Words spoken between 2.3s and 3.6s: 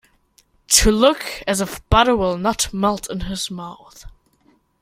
not melt in his